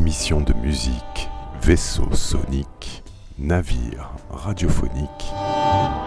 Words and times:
émission 0.00 0.40
de 0.40 0.54
musique, 0.54 1.28
vaisseau 1.60 2.08
sonique, 2.14 3.02
navire 3.38 4.12
radiophonique. 4.30 5.26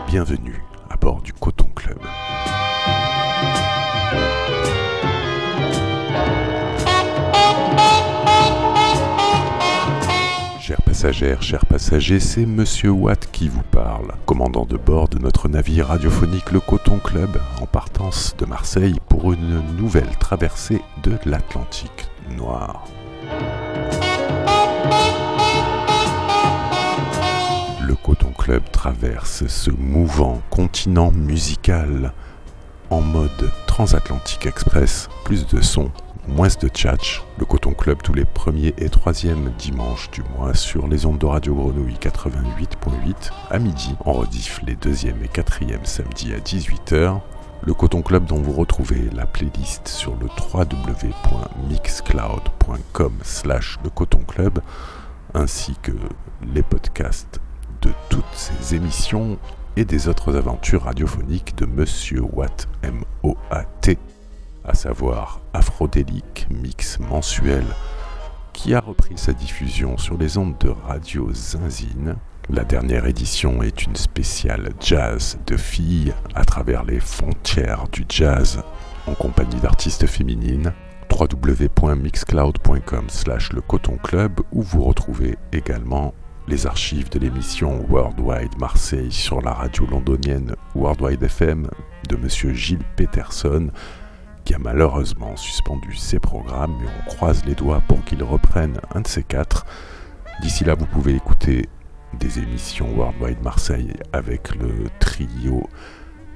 Bienvenue 0.07 0.63
à 0.89 0.95
bord 0.95 1.21
du 1.21 1.31
Coton 1.31 1.69
Club. 1.75 1.99
Chers 10.59 10.81
passagères, 10.81 11.43
chers 11.43 11.65
passagers, 11.67 12.19
c'est 12.19 12.47
Monsieur 12.47 12.89
Watt 12.89 13.29
qui 13.31 13.47
vous 13.47 13.61
parle, 13.69 14.15
commandant 14.25 14.65
de 14.65 14.77
bord 14.77 15.07
de 15.07 15.19
notre 15.19 15.47
navire 15.47 15.89
radiophonique 15.89 16.51
le 16.51 16.61
Coton 16.61 16.97
Club, 16.97 17.39
en 17.61 17.67
partance 17.67 18.35
de 18.39 18.45
Marseille 18.47 18.95
pour 19.07 19.33
une 19.33 19.61
nouvelle 19.77 20.17
traversée 20.17 20.81
de 21.03 21.11
l'Atlantique 21.25 22.09
noir. 22.35 22.87
Coton 28.03 28.33
Club 28.37 28.61
traverse 28.69 29.47
ce 29.47 29.71
mouvant 29.71 30.41
continent 30.49 31.11
musical 31.11 32.11
en 32.89 32.99
mode 32.99 33.49
transatlantique 33.65 34.45
express, 34.45 35.07
plus 35.23 35.47
de 35.47 35.61
son, 35.61 35.89
moins 36.27 36.49
de 36.61 36.67
tchatch. 36.67 37.23
Le 37.37 37.45
Coton 37.45 37.73
Club 37.73 38.01
tous 38.03 38.13
les 38.13 38.25
premiers 38.25 38.73
et 38.77 38.89
troisièmes 38.89 39.53
dimanches 39.57 40.11
du 40.11 40.21
mois 40.37 40.53
sur 40.53 40.85
les 40.87 41.05
ondes 41.05 41.19
de 41.19 41.25
Radio 41.25 41.55
Grenouille 41.55 41.93
88.8 41.93 43.31
à 43.49 43.57
midi. 43.57 43.95
En 44.03 44.11
rediff 44.11 44.59
les 44.67 44.75
deuxième 44.75 45.23
et 45.23 45.29
quatrième 45.29 45.85
samedis 45.85 46.33
à 46.33 46.39
18h. 46.39 47.21
Le 47.65 47.73
Coton 47.73 48.01
Club 48.01 48.25
dont 48.25 48.41
vous 48.41 48.51
retrouvez 48.51 49.09
la 49.15 49.25
playlist 49.25 49.87
sur 49.87 50.17
le 50.17 50.27
www.mixcloud.com 50.53 53.13
slash 53.23 53.79
le 53.81 53.89
Coton 53.89 54.25
Club 54.27 54.59
ainsi 55.33 55.77
que 55.81 55.93
les 56.53 56.63
podcasts 56.63 57.39
de 57.83 57.91
toutes 58.09 58.23
ces 58.33 58.75
émissions 58.75 59.37
et 59.75 59.85
des 59.85 60.07
autres 60.07 60.35
aventures 60.35 60.83
radiophoniques 60.83 61.55
de 61.57 61.65
Monsieur 61.65 62.21
Watt 62.21 62.67
M-O-A-T 62.81 63.97
à 64.65 64.73
savoir 64.73 65.41
Aphrodélique, 65.53 66.47
mix 66.49 66.99
mensuel, 66.99 67.65
qui 68.53 68.73
a 68.73 68.79
repris 68.79 69.17
sa 69.17 69.33
diffusion 69.33 69.97
sur 69.97 70.17
les 70.17 70.37
ondes 70.37 70.57
de 70.59 70.69
Radio 70.69 71.33
Zinzine. 71.33 72.15
La 72.49 72.63
dernière 72.63 73.05
édition 73.05 73.61
est 73.63 73.83
une 73.83 73.95
spéciale 73.95 74.69
jazz 74.79 75.37
de 75.47 75.57
filles 75.57 76.13
à 76.35 76.45
travers 76.45 76.83
les 76.83 76.99
frontières 76.99 77.87
du 77.91 78.05
jazz 78.07 78.61
en 79.07 79.13
compagnie 79.13 79.59
d'artistes 79.59 80.07
féminines 80.07 80.73
www.mixcloud.com 81.11 83.05
slash 83.09 83.53
le 83.53 83.61
coton 83.61 83.97
club 83.97 84.39
où 84.51 84.61
vous 84.61 84.83
retrouvez 84.83 85.37
également 85.51 86.13
les 86.47 86.67
archives 86.67 87.09
de 87.09 87.19
l'émission 87.19 87.85
Worldwide 87.89 88.57
Marseille 88.59 89.11
sur 89.11 89.41
la 89.41 89.53
radio 89.53 89.85
londonienne 89.85 90.55
Worldwide 90.75 91.23
FM 91.23 91.69
de 92.09 92.15
monsieur 92.17 92.53
Gilles 92.53 92.83
Peterson 92.95 93.69
qui 94.43 94.53
a 94.53 94.59
malheureusement 94.59 95.37
suspendu 95.37 95.95
ses 95.95 96.19
programmes, 96.19 96.75
mais 96.81 96.89
on 96.99 97.09
croise 97.09 97.45
les 97.45 97.55
doigts 97.55 97.81
pour 97.87 98.03
qu'il 98.03 98.23
reprenne 98.23 98.79
un 98.93 99.01
de 99.01 99.07
ces 99.07 99.23
quatre. 99.23 99.65
D'ici 100.41 100.65
là, 100.65 100.75
vous 100.75 100.85
pouvez 100.85 101.15
écouter 101.15 101.69
des 102.19 102.39
émissions 102.39 102.93
Worldwide 102.93 103.41
Marseille 103.41 103.93
avec 104.11 104.53
le 104.55 104.89
trio 104.99 105.63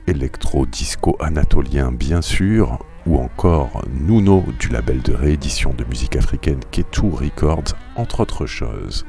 électro-disco 0.07 1.17
anatolien, 1.19 1.91
bien 1.91 2.21
sûr, 2.21 2.79
ou 3.05 3.17
encore 3.17 3.83
Nuno 3.89 4.45
du 4.57 4.69
label 4.69 5.01
de 5.01 5.13
réédition 5.13 5.73
de 5.73 5.83
musique 5.83 6.15
africaine 6.15 6.61
Ketou 6.71 7.09
Records, 7.09 7.75
entre 7.97 8.21
autres 8.21 8.45
choses. 8.45 9.05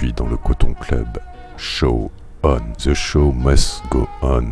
Dans 0.00 0.28
le 0.28 0.36
Coton 0.36 0.74
Club, 0.74 1.18
Show 1.56 2.12
On. 2.44 2.60
The 2.78 2.94
show 2.94 3.32
must 3.32 3.82
go 3.90 4.08
on. 4.22 4.50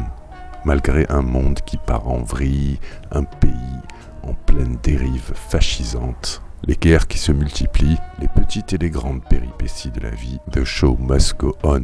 Malgré 0.65 1.07
un 1.09 1.23
monde 1.23 1.61
qui 1.65 1.77
part 1.77 2.09
en 2.09 2.19
vrille, 2.19 2.81
un 3.13 3.23
pays 3.23 3.79
en 4.25 4.35
pleine 4.35 4.77
dérive 4.83 5.33
fascisante, 5.35 6.43
les 6.65 6.75
guerres 6.75 7.07
qui 7.07 7.19
se 7.19 7.31
multiplient, 7.31 7.99
les 8.19 8.27
petites 8.27 8.73
et 8.73 8.79
les 8.79 8.91
grandes 8.91 9.23
péripéties 9.23 9.93
de 9.93 10.01
la 10.01 10.11
vie, 10.11 10.41
The 10.51 10.65
show 10.65 10.97
must 10.99 11.39
go 11.39 11.55
on. 11.63 11.83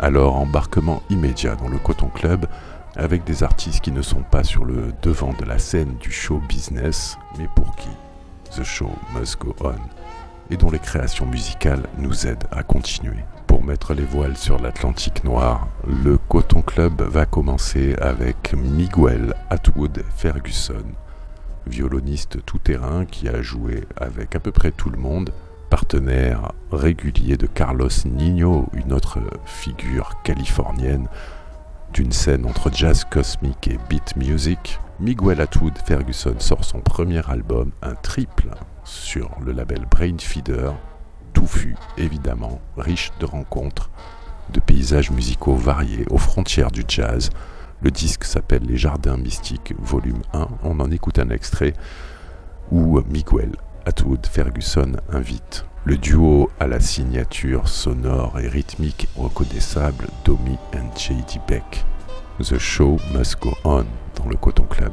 Alors 0.00 0.36
embarquement 0.36 1.02
immédiat 1.08 1.56
dans 1.56 1.68
le 1.68 1.78
Coton 1.78 2.08
Club 2.08 2.46
avec 2.94 3.24
des 3.24 3.42
artistes 3.42 3.80
qui 3.80 3.90
ne 3.90 4.02
sont 4.02 4.22
pas 4.22 4.44
sur 4.44 4.66
le 4.66 4.92
devant 5.00 5.32
de 5.32 5.46
la 5.46 5.58
scène 5.58 5.96
du 5.96 6.12
show 6.12 6.42
business, 6.46 7.16
mais 7.38 7.48
pour 7.56 7.74
qui? 7.76 7.88
The 8.50 8.64
Show 8.64 8.90
Must 9.14 9.38
Go 9.38 9.54
On, 9.60 9.74
et 10.50 10.56
dont 10.56 10.70
les 10.70 10.78
créations 10.78 11.26
musicales 11.26 11.86
nous 11.98 12.26
aident 12.26 12.46
à 12.50 12.62
continuer. 12.62 13.24
Pour 13.46 13.62
mettre 13.62 13.94
les 13.94 14.04
voiles 14.04 14.36
sur 14.36 14.58
l'Atlantique 14.58 15.24
noir, 15.24 15.68
le 15.86 16.18
Coton 16.18 16.62
Club 16.62 17.02
va 17.02 17.26
commencer 17.26 17.94
avec 18.00 18.54
Miguel 18.54 19.34
Atwood 19.50 20.02
Ferguson, 20.16 20.84
violoniste 21.66 22.44
tout-terrain 22.44 23.04
qui 23.04 23.28
a 23.28 23.42
joué 23.42 23.84
avec 23.96 24.34
à 24.34 24.40
peu 24.40 24.52
près 24.52 24.70
tout 24.70 24.90
le 24.90 24.98
monde, 24.98 25.30
partenaire 25.68 26.52
régulier 26.72 27.36
de 27.36 27.46
Carlos 27.46 27.88
Nino, 28.04 28.68
une 28.72 28.92
autre 28.92 29.18
figure 29.44 30.20
californienne 30.24 31.08
d'une 31.92 32.12
scène 32.12 32.46
entre 32.46 32.72
jazz 32.72 33.04
cosmique 33.04 33.68
et 33.68 33.78
beat 33.88 34.16
music, 34.16 34.80
Miguel 35.00 35.40
Atwood 35.40 35.76
Ferguson 35.84 36.36
sort 36.38 36.64
son 36.64 36.80
premier 36.80 37.22
album, 37.28 37.72
un 37.82 37.94
triple, 37.94 38.50
sur 38.90 39.30
le 39.44 39.52
label 39.52 39.86
Brain 39.90 40.18
Feeder, 40.18 40.74
touffu 41.32 41.76
évidemment, 41.96 42.60
riche 42.76 43.12
de 43.20 43.26
rencontres, 43.26 43.90
de 44.52 44.60
paysages 44.60 45.10
musicaux 45.10 45.54
variés 45.54 46.04
aux 46.10 46.18
frontières 46.18 46.72
du 46.72 46.82
jazz. 46.86 47.30
Le 47.82 47.90
disque 47.90 48.24
s'appelle 48.24 48.64
Les 48.64 48.76
Jardins 48.76 49.16
Mystiques, 49.16 49.74
volume 49.78 50.22
1. 50.32 50.48
On 50.64 50.80
en 50.80 50.90
écoute 50.90 51.18
un 51.18 51.30
extrait 51.30 51.72
où 52.72 53.00
Miguel 53.08 53.52
Atwood 53.86 54.26
Ferguson 54.26 54.92
invite 55.10 55.64
le 55.84 55.96
duo 55.96 56.50
à 56.58 56.66
la 56.66 56.80
signature 56.80 57.68
sonore 57.68 58.38
et 58.38 58.48
rythmique 58.48 59.08
reconnaissable 59.16 60.08
Domi 60.24 60.58
and 60.74 60.94
J.D. 60.96 61.40
Beck. 61.48 61.84
The 62.40 62.58
show 62.58 62.98
must 63.14 63.40
go 63.40 63.52
on 63.64 63.86
dans 64.16 64.28
le 64.28 64.36
Coton 64.36 64.64
Club. 64.64 64.92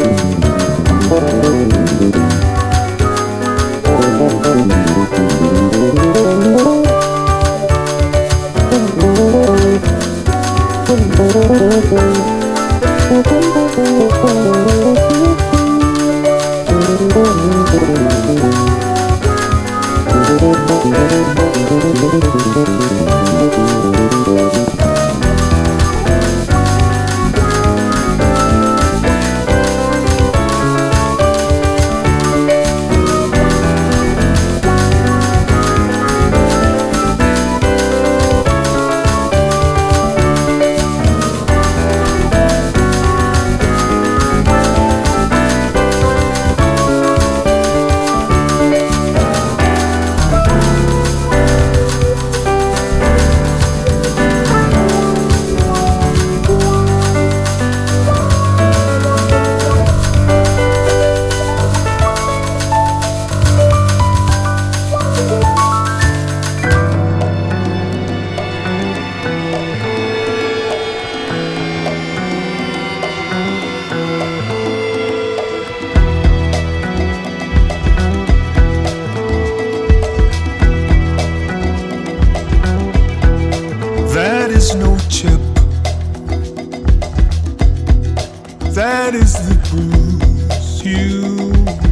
That 88.81 89.13
is 89.13 89.33
the 89.47 89.53
bruise 89.69 90.83
you 90.83 91.37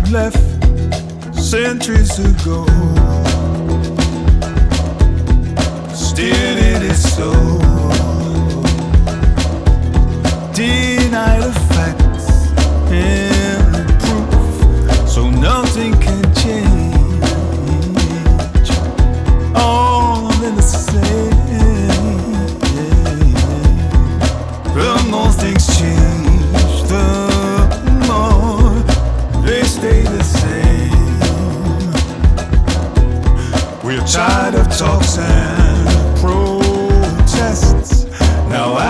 left 0.10 0.42
centuries 1.40 2.18
ago. 2.18 2.66
Still 5.94 6.58
it 6.58 6.82
is 6.82 7.16
so. 7.16 7.30
Deny 10.56 11.38
the 11.38 11.54
fact. 11.70 12.09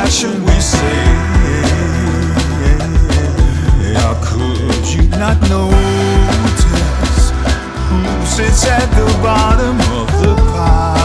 passion 0.04 0.46
we 0.46 0.58
say? 0.62 1.04
How 4.00 4.14
could 4.24 4.86
you 4.94 5.04
not 5.24 5.38
notice 5.50 6.64
who 7.90 8.26
sits 8.26 8.66
at 8.66 8.88
the 9.00 9.08
bottom 9.22 9.78
of 10.00 10.08
the 10.22 10.36
pile? 10.54 10.99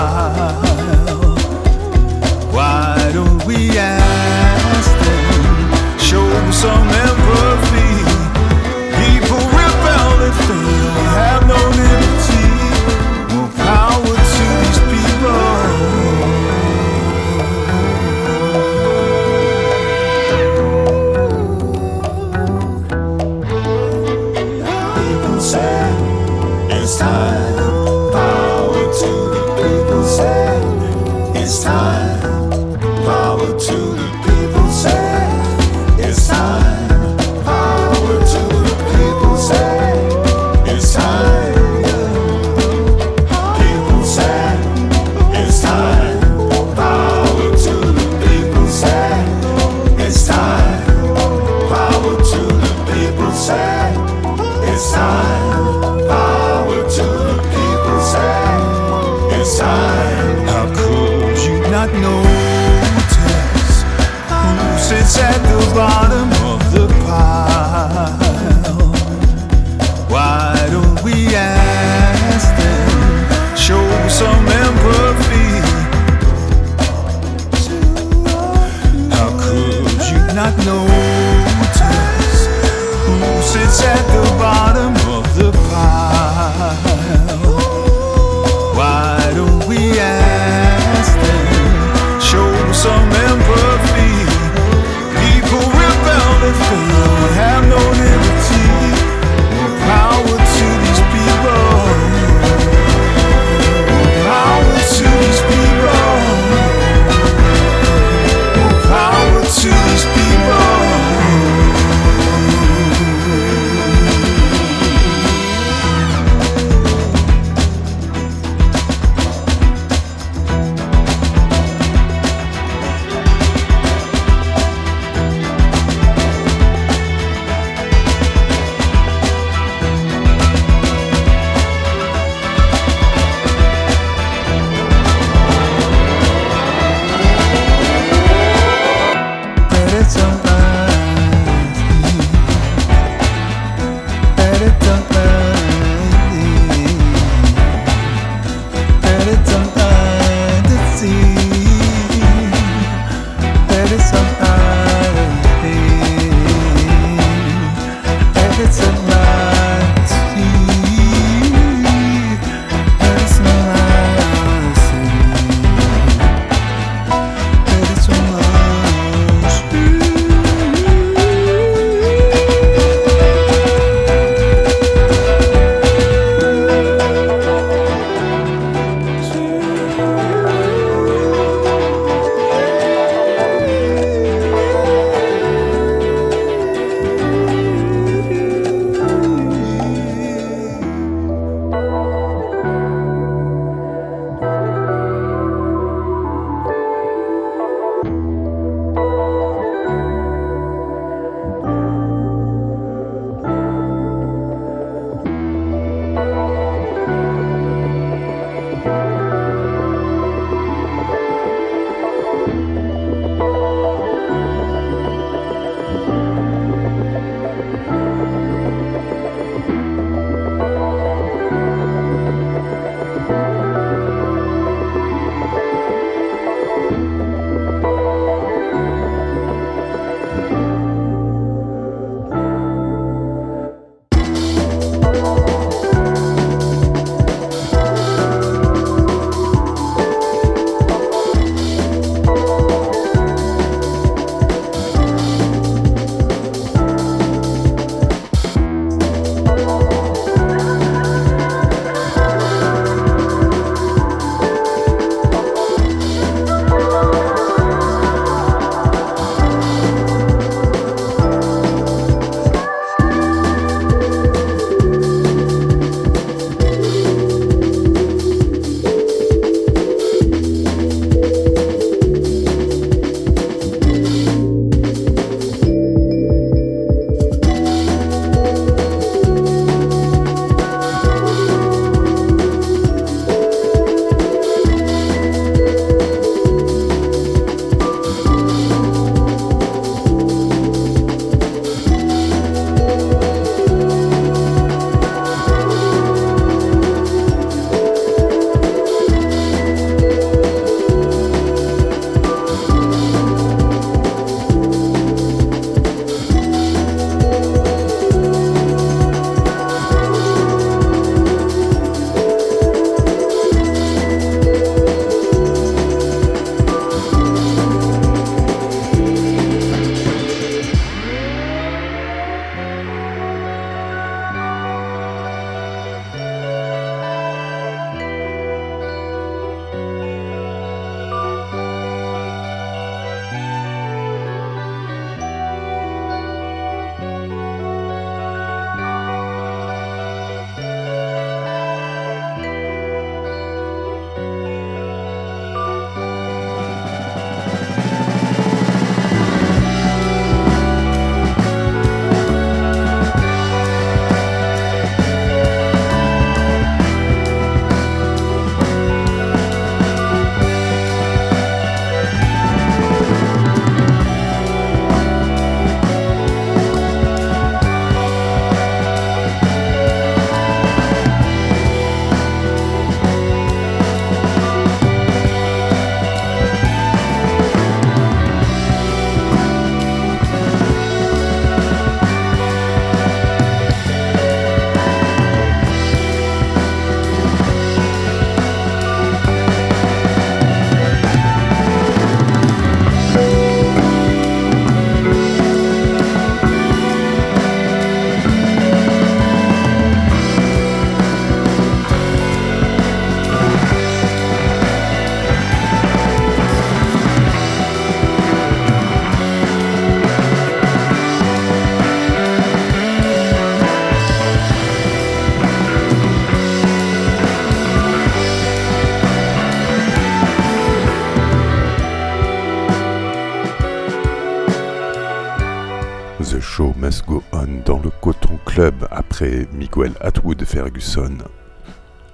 Club 428.54 428.86
après 428.92 429.48
Miguel 429.52 429.94
Atwood 430.00 430.44
Ferguson. 430.44 431.18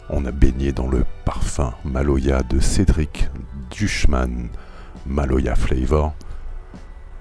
On 0.09 0.25
a 0.25 0.31
baigné 0.31 0.73
dans 0.73 0.89
le 0.89 1.05
parfum 1.27 1.75
Maloya 1.85 2.43
de 2.43 2.61
Cédric 2.61 3.29
Dushman, 3.71 4.49
Maloya 5.05 5.55
Flavor. 5.55 6.15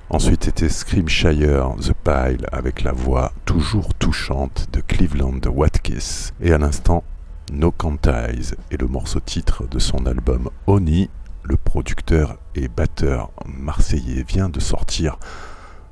Ensuite 0.09 0.45
c'était 0.45 0.69
Screamshire 0.69 1.75
The 1.81 1.91
Pile 2.01 2.45
avec 2.53 2.81
la 2.83 2.93
voix 2.93 3.33
toujours 3.43 3.93
touchante 3.93 4.69
de 4.71 4.79
Cleveland 4.79 5.41
Watkins. 5.53 6.31
Et 6.39 6.53
à 6.53 6.57
l'instant, 6.57 7.03
No 7.51 7.71
Cantize 7.71 8.55
et 8.71 8.77
le 8.77 8.87
morceau 8.87 9.19
titre 9.19 9.67
de 9.67 9.79
son 9.79 10.05
album 10.05 10.49
Oni. 10.65 11.09
Le 11.43 11.57
producteur 11.57 12.37
et 12.55 12.69
batteur 12.69 13.31
marseillais 13.45 14.23
vient 14.23 14.47
de 14.47 14.61
sortir 14.61 15.17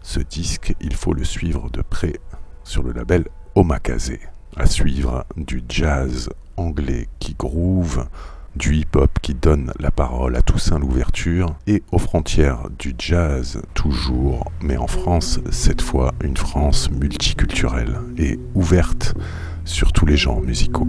ce 0.08 0.22
disque, 0.22 0.74
il 0.80 0.96
faut 0.96 1.12
le 1.12 1.26
suivre 1.26 1.70
de 1.70 1.82
près 1.82 2.14
sur 2.68 2.84
le 2.84 2.92
label 2.92 3.26
Omakase. 3.56 4.12
À 4.56 4.66
suivre 4.66 5.26
du 5.38 5.64
jazz 5.70 6.30
anglais 6.58 7.08
qui 7.20 7.34
groove, 7.34 8.06
du 8.56 8.76
hip-hop 8.76 9.10
qui 9.22 9.34
donne 9.34 9.72
la 9.80 9.92
parole 9.92 10.36
à 10.36 10.42
Toussaint 10.42 10.80
l'ouverture, 10.80 11.56
et 11.66 11.84
aux 11.92 12.00
frontières 12.00 12.68
du 12.78 12.94
jazz 12.98 13.62
toujours, 13.74 14.52
mais 14.62 14.78
en 14.78 14.88
France 14.88 15.40
cette 15.52 15.82
fois 15.82 16.14
une 16.22 16.38
France 16.38 16.92
multiculturelle 16.92 18.00
et 18.18 18.40
ouverte 18.54 19.16
sur 19.64 19.94
tous 19.94 20.06
les 20.06 20.18
genres 20.18 20.42
musicaux. 20.42 20.88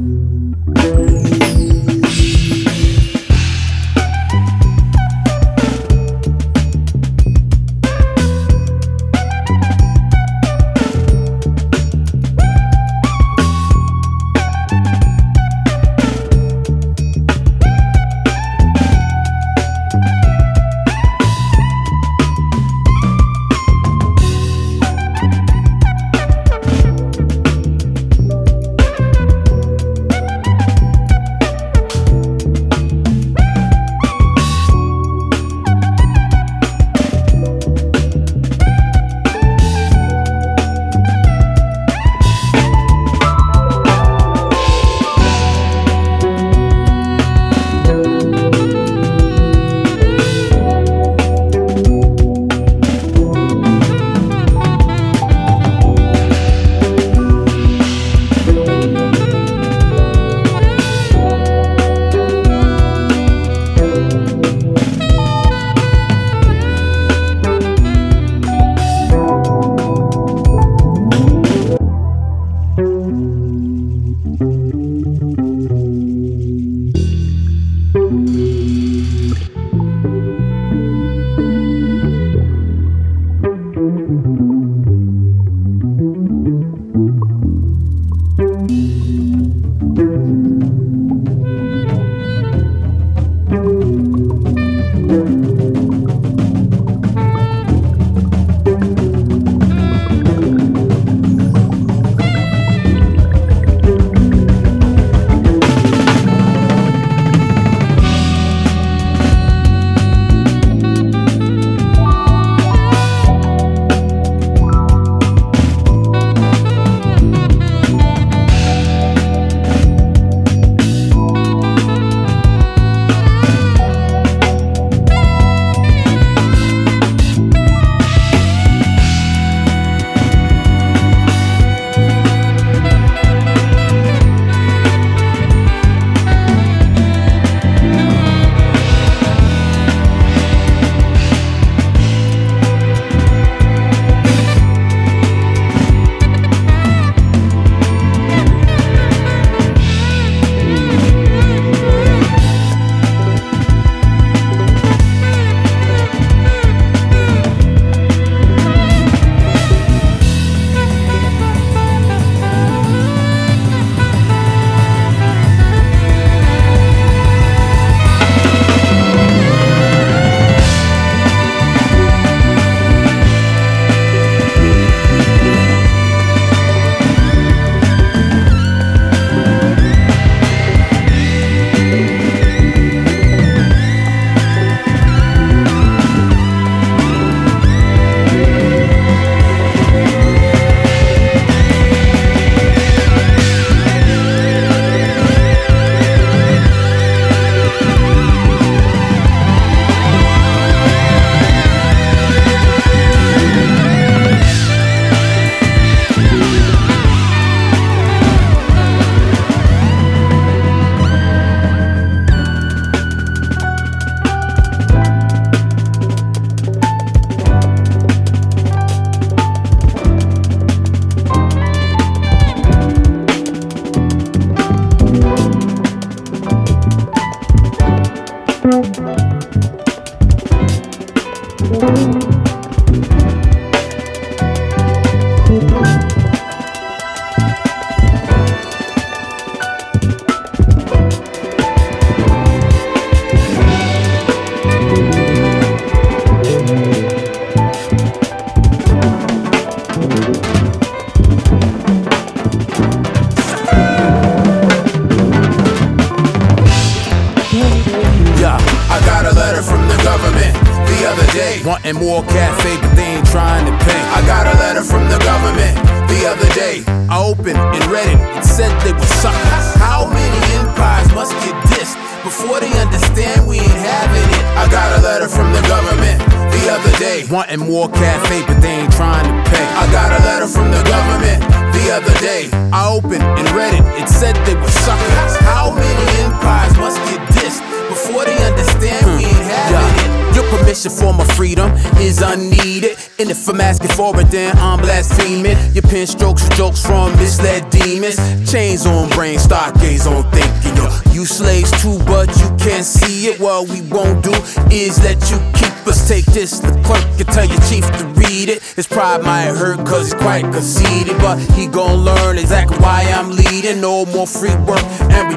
He's 310.08 310.14
quite 310.14 310.44
conceited. 310.52 311.16
But 311.18 311.38
he 311.52 311.66
gon' 311.66 312.04
learn 312.04 312.38
exactly 312.38 312.78
why 312.78 313.02
I'm 313.14 313.30
leading. 313.30 313.80
No 313.80 314.06
more 314.06 314.26
free 314.26 314.54
work, 314.64 314.82
and 315.12 315.28
we 315.28 315.36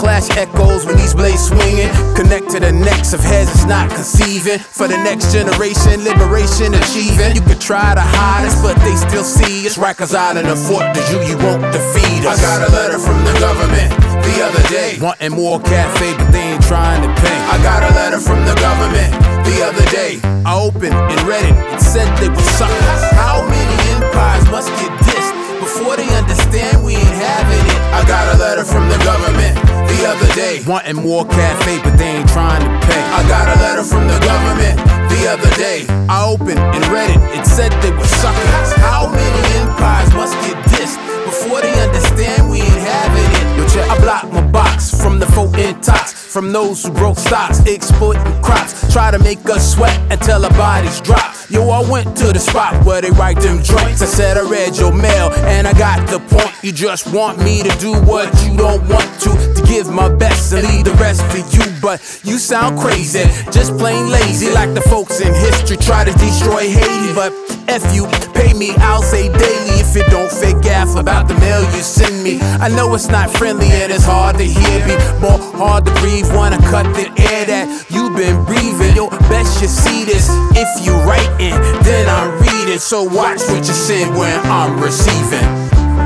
clash 0.00 0.32
echoes 0.40 0.86
when 0.86 0.96
these 0.96 1.12
blades 1.12 1.52
swinging. 1.52 1.92
Connect 2.16 2.48
to 2.56 2.58
the 2.58 2.72
necks 2.72 3.12
of 3.12 3.20
heads, 3.20 3.52
it's 3.52 3.68
not 3.68 3.92
conceiving. 3.92 4.58
For 4.58 4.88
the 4.88 4.96
next 4.96 5.28
generation, 5.30 6.00
liberation 6.00 6.72
achieving. 6.72 7.36
You 7.36 7.44
could 7.44 7.60
try 7.60 7.92
to 7.92 8.00
hide 8.00 8.48
us, 8.48 8.56
but 8.64 8.80
they 8.80 8.96
still 8.96 9.22
see 9.22 9.68
us. 9.68 9.76
Rikers 9.76 10.16
in 10.40 10.48
the 10.48 10.56
fort, 10.56 10.88
the 10.96 11.04
you, 11.12 11.20
you 11.28 11.36
won't 11.44 11.60
defeat 11.68 12.24
us. 12.24 12.40
I 12.40 12.48
got 12.48 12.60
a 12.64 12.70
letter 12.72 12.98
from 12.98 13.20
the 13.28 13.36
government 13.36 13.92
the 14.24 14.36
other 14.40 14.64
day. 14.72 14.96
Wanting 14.96 15.36
more 15.36 15.60
cafe, 15.60 16.16
but 16.16 16.32
they 16.32 16.56
ain't 16.56 16.64
trying 16.64 17.04
to 17.04 17.12
pay. 17.20 17.38
I 17.52 17.60
got 17.62 17.84
a 17.84 17.92
letter 17.92 18.18
from 18.18 18.40
the 18.48 18.56
government 18.56 19.12
the 19.44 19.60
other 19.68 19.84
day. 19.92 20.16
I 20.48 20.56
opened 20.56 20.96
and 20.96 21.20
read 21.28 21.44
it. 21.44 21.56
It 21.76 21.80
said 21.84 22.08
they 22.16 22.32
were 22.32 22.48
suckers. 22.56 23.02
How 23.12 23.44
many 23.44 23.76
empires 24.00 24.48
must 24.48 24.72
get 24.80 24.92
dissed 25.04 25.36
before 25.60 25.96
they 25.96 26.08
understand 26.16 26.82
we 26.82 26.96
ain't 26.96 27.16
having 27.20 27.64
it? 27.68 27.69
I 27.92 28.04
got 28.06 28.34
a 28.34 28.38
letter 28.38 28.64
from 28.64 28.88
the 28.88 28.98
government 29.02 29.54
the 29.90 30.06
other 30.06 30.28
day. 30.34 30.62
Wanting 30.66 31.02
more 31.02 31.24
cafe, 31.26 31.80
but 31.82 31.96
they 31.98 32.22
ain't 32.22 32.28
trying 32.28 32.62
to 32.62 32.70
pay. 32.86 33.02
I 33.10 33.26
got 33.28 33.50
a 33.50 33.60
letter 33.60 33.82
from 33.84 34.06
the 34.06 34.18
government 34.22 34.78
the 35.10 35.26
other 35.26 35.50
day. 35.56 35.86
I 36.08 36.24
opened 36.24 36.58
and 36.58 36.82
read 36.88 37.10
it. 37.10 37.20
It 37.38 37.46
said 37.46 37.72
they 37.82 37.90
were 37.90 38.06
suckers. 38.22 38.72
How 38.78 39.10
many 39.10 39.42
empires 39.58 40.12
must 40.14 40.34
get 40.46 40.56
dissed 40.70 40.98
before 41.26 41.60
they 41.60 41.74
understand 41.82 42.50
we 42.50 42.60
ain't 42.62 42.84
having 42.86 43.26
it? 43.26 43.58
Yo, 43.58 43.66
check. 43.68 43.90
I 43.90 43.98
blocked 44.00 44.32
my 44.32 44.46
box 44.50 44.94
from 44.94 45.18
the 45.18 45.26
folk 45.26 45.50
intox. 45.58 46.19
From 46.30 46.52
those 46.52 46.84
who 46.84 46.92
broke 46.92 47.18
stocks, 47.18 47.58
exploiting 47.66 48.22
crops. 48.40 48.92
Try 48.92 49.10
to 49.10 49.18
make 49.18 49.44
us 49.50 49.74
sweat 49.74 49.98
until 50.12 50.44
our 50.44 50.52
bodies 50.52 51.00
drop. 51.00 51.34
Yo, 51.50 51.68
I 51.70 51.82
went 51.90 52.16
to 52.18 52.32
the 52.32 52.38
spot 52.38 52.86
where 52.86 53.00
they 53.00 53.10
write 53.10 53.40
them 53.40 53.60
joints. 53.64 54.00
I 54.00 54.06
said 54.06 54.38
I 54.38 54.48
read 54.48 54.76
your 54.76 54.92
mail 54.92 55.32
and 55.50 55.66
I 55.66 55.72
got 55.72 56.08
the 56.08 56.20
point. 56.20 56.54
You 56.62 56.70
just 56.70 57.12
want 57.12 57.42
me 57.42 57.64
to 57.64 57.78
do 57.78 57.94
what 58.02 58.30
you 58.44 58.56
don't 58.56 58.86
want 58.88 59.10
to. 59.22 59.30
To 59.30 59.62
give 59.66 59.90
my 59.90 60.08
best 60.14 60.52
and 60.52 60.62
leave 60.68 60.84
the 60.84 60.94
rest 61.02 61.24
for 61.32 61.38
you. 61.38 61.66
But 61.82 61.98
you 62.22 62.38
sound 62.38 62.78
crazy, 62.78 63.24
just 63.50 63.76
plain 63.76 64.08
lazy. 64.08 64.52
Like 64.52 64.72
the 64.74 64.82
folks 64.82 65.20
in 65.20 65.34
history 65.34 65.78
try 65.78 66.04
to 66.04 66.12
destroy 66.12 66.70
Haiti. 66.70 67.12
But 67.12 67.32
if 67.66 67.82
you, 67.92 68.06
pay 68.34 68.54
me, 68.54 68.70
I'll 68.78 69.02
say 69.02 69.26
daily. 69.26 69.80
If 69.80 69.96
it 69.96 70.06
don't 70.08 70.30
fake 70.30 70.62
gaff 70.62 70.94
about 70.94 71.26
the 71.26 71.34
mail 71.34 71.62
you 71.74 71.82
send 71.82 72.22
me. 72.22 72.38
I 72.40 72.68
know 72.68 72.94
it's 72.94 73.08
not 73.08 73.28
friendly 73.28 73.66
and 73.66 73.90
it's 73.90 74.04
hard 74.04 74.38
to 74.38 74.44
hear 74.44 74.86
me. 74.86 74.94
More 75.18 75.40
hard 75.58 75.86
to 75.86 75.92
breathe 76.22 76.52
I 76.52 76.58
cut 76.68 76.84
the 76.92 77.08
air 77.32 77.44
that 77.48 77.64
you've 77.88 78.12
been 78.16 78.44
breathing. 78.44 78.92
Yo, 78.96 79.08
best 79.32 79.60
you 79.62 79.68
see 79.68 80.04
this 80.04 80.28
if 80.52 80.68
you 80.84 80.92
writing, 81.08 81.56
then 81.84 82.04
I'm 82.08 82.36
reading. 82.40 82.78
So 82.78 83.04
watch 83.04 83.40
what 83.48 83.64
you 83.64 83.72
send 83.72 84.16
when 84.16 84.36
I'm 84.50 84.80
receiving. 84.80 85.46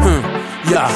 Hmm, 0.04 0.22
yeah. 0.70 0.90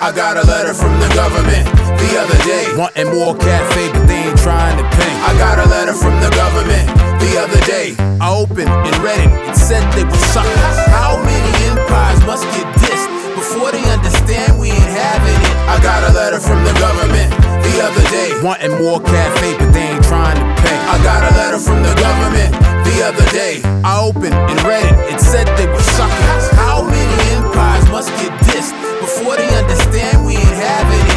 I 0.00 0.12
got 0.14 0.36
a 0.36 0.44
letter 0.46 0.72
from 0.72 0.94
the 1.00 1.10
government 1.12 1.66
the 1.98 2.10
other 2.22 2.38
day. 2.46 2.64
Wanting 2.78 3.10
more 3.12 3.36
cafe, 3.36 3.92
but 3.92 4.06
they 4.06 4.30
ain't 4.30 4.38
trying 4.38 4.78
to 4.78 4.86
pay. 4.96 5.12
I 5.26 5.34
got 5.36 5.58
a 5.58 5.68
letter 5.68 5.92
from 5.92 6.14
the 6.22 6.30
government 6.32 6.86
the 7.20 7.32
other 7.36 7.60
day. 7.66 7.96
I 8.20 8.30
opened 8.30 8.70
and 8.70 8.94
read 9.02 9.20
it. 9.20 9.30
It 9.50 9.56
said 9.56 9.82
they 9.92 10.04
were 10.04 10.24
suckers. 10.32 10.76
How 10.88 11.18
many 11.20 11.52
empires 11.68 12.20
must 12.24 12.44
get 12.56 12.66
dissed 12.78 13.10
before 13.34 13.72
they 13.72 13.84
understand 13.90 14.58
we 14.58 14.70
ain't 14.70 14.94
having 14.94 15.36
it? 15.36 15.54
I 15.68 15.82
got 15.82 16.08
a 16.08 16.12
letter 16.14 16.40
from 16.40 16.64
the 16.64 16.72
government 16.80 17.29
the 17.62 17.74
other 17.84 18.04
day. 18.10 18.28
Wanting 18.42 18.74
more 18.78 19.00
cafe, 19.00 19.56
but 19.58 19.72
they 19.72 19.86
ain't 19.92 20.04
trying 20.04 20.36
to 20.36 20.46
pay. 20.62 20.78
I 20.88 20.96
got 21.04 21.20
a 21.24 21.32
letter 21.36 21.58
from 21.58 21.82
the 21.82 21.94
government 22.00 22.52
the 22.84 22.96
other 23.04 23.26
day. 23.30 23.60
I 23.84 24.00
opened 24.00 24.34
and 24.34 24.58
read 24.62 24.84
it. 24.84 24.96
It 25.14 25.20
said 25.20 25.46
they 25.56 25.66
were 25.66 25.86
suckers. 25.96 26.44
How 26.56 26.82
many 26.82 27.16
empires 27.36 27.86
must 27.90 28.10
get 28.20 28.32
dissed 28.48 28.74
before 29.00 29.36
they 29.36 29.48
understand 29.56 30.24
we 30.26 30.36
ain't 30.36 30.58
having 30.58 31.04
it? 31.06 31.09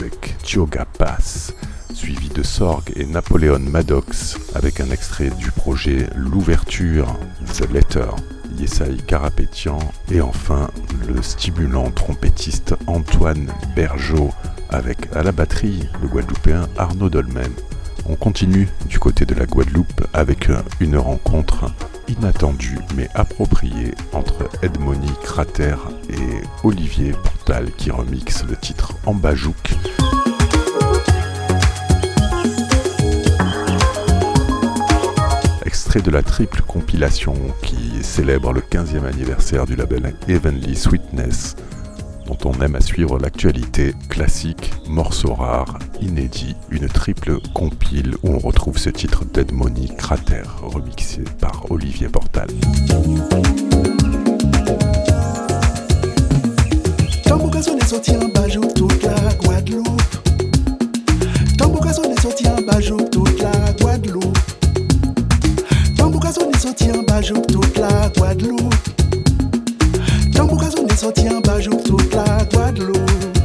Avec 0.00 0.38
Tioga 0.38 0.86
Pass, 0.86 1.52
suivi 1.92 2.30
de 2.30 2.42
Sorg 2.42 2.90
et 2.96 3.04
Napoléon 3.04 3.58
Maddox 3.58 4.38
avec 4.54 4.80
un 4.80 4.90
extrait 4.90 5.28
du 5.28 5.50
projet 5.50 6.06
L'ouverture, 6.16 7.18
The 7.58 7.70
Letter, 7.70 8.08
Yesai 8.56 8.96
Carapétian 9.06 9.78
et 10.10 10.22
enfin 10.22 10.70
le 11.06 11.20
stimulant 11.20 11.90
trompettiste 11.90 12.74
Antoine 12.86 13.52
Bergeau 13.76 14.30
avec 14.70 15.14
à 15.14 15.22
la 15.22 15.32
batterie 15.32 15.86
le 16.00 16.08
Guadeloupéen 16.08 16.66
Arnaud 16.78 17.10
Dolmen. 17.10 17.52
On 18.08 18.16
continue 18.16 18.68
du 18.86 18.98
côté 18.98 19.26
de 19.26 19.34
la 19.34 19.44
Guadeloupe 19.44 20.06
avec 20.14 20.48
une 20.80 20.96
rencontre 20.96 21.66
inattendue 22.08 22.78
mais 22.96 23.08
appropriée 23.14 23.94
entre 24.12 24.48
Edmoni 24.62 25.12
Crater 25.22 25.76
et 26.08 26.42
Olivier 26.64 27.12
Portal 27.12 27.70
qui 27.76 27.90
remixe 27.90 28.44
le 28.48 28.56
titre 28.56 28.94
Ambajouk. 29.06 29.76
De 35.98 36.10
la 36.12 36.22
triple 36.22 36.62
compilation 36.62 37.34
qui 37.62 38.02
célèbre 38.02 38.52
le 38.52 38.60
15e 38.60 39.04
anniversaire 39.04 39.66
du 39.66 39.74
label 39.74 40.14
Heavenly 40.28 40.76
Sweetness 40.76 41.56
dont 42.26 42.38
on 42.44 42.52
aime 42.62 42.76
à 42.76 42.80
suivre 42.80 43.18
l'actualité, 43.18 43.92
classique, 44.08 44.72
morceaux 44.88 45.34
rares, 45.34 45.80
inédits, 46.00 46.54
une 46.70 46.86
triple 46.86 47.40
compile 47.54 48.14
où 48.22 48.30
on 48.30 48.38
retrouve 48.38 48.78
ce 48.78 48.88
titre 48.88 49.24
Dead 49.34 49.52
Money 49.52 49.88
Crater, 49.98 50.44
remixé 50.62 51.24
par 51.40 51.70
Olivier 51.70 52.08
Portal. 52.08 52.48
Sorti 66.70 66.92
en 66.92 67.02
bajou 67.02 67.42
toute 67.48 67.78
la 67.78 68.08
Guadeloupe. 68.16 68.74
Tambourgason 70.32 70.86
est 70.86 70.96
sorti 70.96 71.28
en 71.28 71.40
bajou 71.40 71.74
toute 71.84 72.14
la 72.14 72.44
Guadeloupe. 72.52 73.39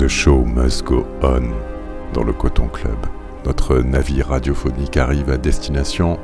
The 0.00 0.08
Show 0.08 0.46
Must 0.46 0.82
Go 0.84 1.04
On 1.22 1.42
dans 2.14 2.24
le 2.24 2.32
Coton 2.32 2.68
Club. 2.68 2.96
Notre 3.44 3.80
navire 3.80 4.28
radiophonique 4.28 4.96
arrive 4.96 5.28
à 5.28 5.36
destination 5.36 6.18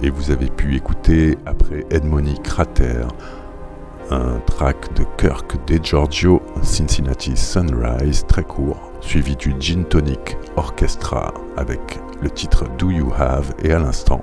et 0.00 0.10
vous 0.10 0.30
avez 0.30 0.46
pu 0.46 0.76
écouter, 0.76 1.36
après 1.44 1.84
Edmony 1.90 2.38
Crater, 2.44 3.08
un 4.12 4.38
track 4.46 4.94
de 4.94 5.02
Kirk 5.18 5.56
De 5.66 5.82
Giorgio, 5.82 6.40
Cincinnati 6.62 7.36
Sunrise, 7.36 8.24
très 8.28 8.44
court, 8.44 8.92
suivi 9.00 9.34
du 9.34 9.56
Gin 9.58 9.84
Tonic 9.84 10.36
Orchestra 10.54 11.34
avec 11.56 11.98
le 12.22 12.30
titre 12.30 12.66
Do 12.78 12.92
You 12.92 13.10
Have 13.18 13.54
et 13.64 13.72
à 13.72 13.80
l'instant 13.80 14.22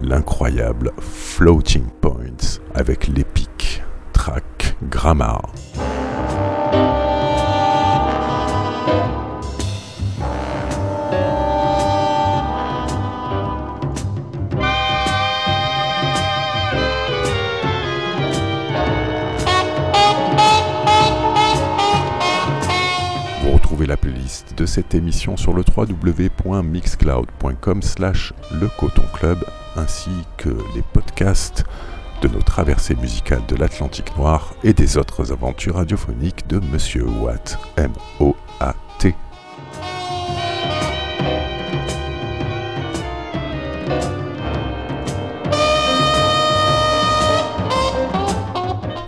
l'incroyable 0.00 0.92
Floating 0.98 1.84
Points 2.00 2.58
avec 2.74 3.06
l'épique 3.06 3.82
track 4.14 4.78
Grammar. 4.88 5.42
La 23.90 23.96
playlist 23.96 24.56
de 24.56 24.66
cette 24.66 24.94
émission 24.94 25.36
sur 25.36 25.52
le 25.52 25.64
www.mixcloud.com 25.76 27.82
slash 27.82 28.32
le 28.60 28.68
coton 28.78 29.02
club 29.12 29.44
ainsi 29.76 30.10
que 30.36 30.50
les 30.76 30.82
podcasts 30.92 31.64
de 32.22 32.28
nos 32.28 32.40
traversées 32.40 32.94
musicales 32.94 33.42
de 33.48 33.56
l'Atlantique 33.56 34.16
Noir 34.16 34.54
et 34.62 34.74
des 34.74 34.96
autres 34.96 35.32
aventures 35.32 35.74
radiophoniques 35.74 36.46
de 36.46 36.60
Monsieur 36.60 37.04
Watt, 37.04 37.58
M-O-A-T. 37.76 39.16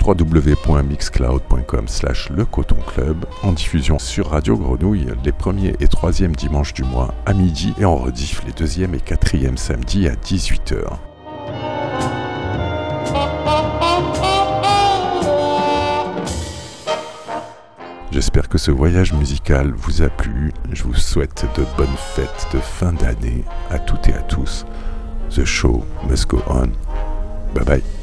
www.mixcloud.com 0.05 1.89
slash 1.89 2.31
le 2.31 2.45
coton 2.45 2.77
club 2.87 3.25
en 3.43 3.53
diffusion 3.53 3.99
sur 3.99 4.31
Radio 4.31 4.57
Grenouille 4.57 5.07
les 5.25 5.33
premiers 5.33 5.75
et 5.81 5.89
troisièmes 5.89 6.35
dimanches 6.35 6.75
du 6.75 6.85
mois 6.85 7.15
à 7.27 7.35
midi 7.35 7.73
et 7.79 7.85
en 7.85 7.97
rediff 7.97 8.43
les 8.45 8.53
deuxièmes 8.53 8.95
et 8.95 9.01
quatrièmes 9.01 9.57
samedis 9.57 10.09
à 10.09 10.15
18h. 10.15 10.99
J'espère 18.13 18.49
que 18.51 18.59
ce 18.59 18.71
voyage 18.71 19.15
musical 19.15 19.73
vous 19.75 20.03
a 20.03 20.11
plu. 20.11 20.53
Je 20.71 20.83
vous 20.83 20.95
souhaite 20.95 21.47
de 21.57 21.65
bonnes 21.79 21.97
fêtes 21.97 22.47
de 22.53 22.59
fin 22.59 22.93
d'année 22.93 23.43
à 23.71 23.79
toutes 23.79 24.09
et 24.09 24.15
à 24.15 24.21
tous. 24.21 24.67
The 25.31 25.47
show 25.47 25.83
must 26.09 26.29
go 26.29 26.43
on. 26.47 26.73
Bye 27.55 27.65
bye. 27.65 28.02